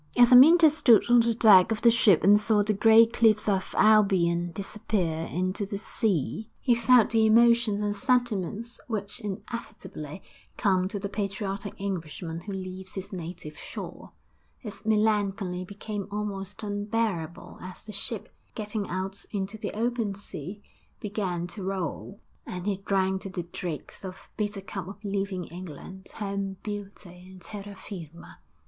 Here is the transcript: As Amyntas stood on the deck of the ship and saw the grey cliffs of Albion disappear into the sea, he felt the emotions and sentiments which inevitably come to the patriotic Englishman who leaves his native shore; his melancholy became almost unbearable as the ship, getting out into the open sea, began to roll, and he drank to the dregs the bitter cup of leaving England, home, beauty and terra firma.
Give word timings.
As 0.17 0.31
Amyntas 0.31 0.75
stood 0.75 1.07
on 1.11 1.19
the 1.19 1.35
deck 1.35 1.71
of 1.71 1.83
the 1.83 1.91
ship 1.91 2.23
and 2.23 2.39
saw 2.39 2.63
the 2.63 2.73
grey 2.73 3.05
cliffs 3.05 3.47
of 3.47 3.75
Albion 3.77 4.51
disappear 4.51 5.27
into 5.31 5.63
the 5.63 5.77
sea, 5.77 6.49
he 6.59 6.73
felt 6.73 7.11
the 7.11 7.27
emotions 7.27 7.81
and 7.81 7.95
sentiments 7.95 8.79
which 8.87 9.19
inevitably 9.19 10.23
come 10.57 10.87
to 10.87 10.97
the 10.99 11.07
patriotic 11.07 11.75
Englishman 11.77 12.41
who 12.41 12.51
leaves 12.51 12.95
his 12.95 13.13
native 13.13 13.55
shore; 13.55 14.13
his 14.57 14.83
melancholy 14.87 15.63
became 15.63 16.07
almost 16.09 16.63
unbearable 16.63 17.59
as 17.61 17.83
the 17.83 17.91
ship, 17.91 18.29
getting 18.55 18.89
out 18.89 19.23
into 19.29 19.55
the 19.55 19.71
open 19.75 20.15
sea, 20.15 20.63
began 20.99 21.45
to 21.45 21.61
roll, 21.61 22.19
and 22.47 22.65
he 22.65 22.77
drank 22.85 23.21
to 23.21 23.29
the 23.29 23.43
dregs 23.43 23.99
the 23.99 24.15
bitter 24.35 24.61
cup 24.61 24.87
of 24.87 24.97
leaving 25.03 25.43
England, 25.43 26.07
home, 26.15 26.57
beauty 26.63 27.23
and 27.29 27.43
terra 27.43 27.75
firma. 27.75 28.39